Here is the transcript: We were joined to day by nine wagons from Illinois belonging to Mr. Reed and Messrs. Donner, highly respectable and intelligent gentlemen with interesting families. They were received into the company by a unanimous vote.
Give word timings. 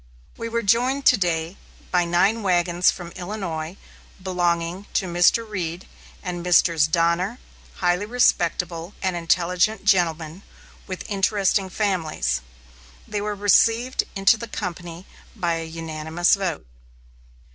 We 0.35 0.49
were 0.49 0.63
joined 0.63 1.05
to 1.05 1.15
day 1.19 1.57
by 1.91 2.05
nine 2.05 2.41
wagons 2.41 2.89
from 2.89 3.11
Illinois 3.11 3.77
belonging 4.19 4.87
to 4.95 5.05
Mr. 5.05 5.47
Reed 5.47 5.87
and 6.23 6.41
Messrs. 6.41 6.87
Donner, 6.87 7.37
highly 7.75 8.07
respectable 8.07 8.95
and 9.03 9.15
intelligent 9.15 9.85
gentlemen 9.85 10.41
with 10.87 11.07
interesting 11.07 11.69
families. 11.69 12.41
They 13.07 13.21
were 13.21 13.35
received 13.35 14.05
into 14.15 14.37
the 14.37 14.47
company 14.47 15.05
by 15.35 15.57
a 15.57 15.65
unanimous 15.65 16.33
vote. 16.33 16.65